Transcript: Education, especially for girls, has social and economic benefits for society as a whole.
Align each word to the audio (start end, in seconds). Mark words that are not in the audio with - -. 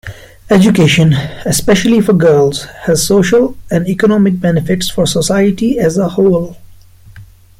Education, 0.49 1.13
especially 1.45 2.01
for 2.01 2.13
girls, 2.13 2.63
has 2.65 3.05
social 3.05 3.55
and 3.69 3.87
economic 3.87 4.39
benefits 4.39 4.89
for 4.89 5.05
society 5.05 5.77
as 5.77 5.95
a 5.95 6.09
whole. 6.09 6.57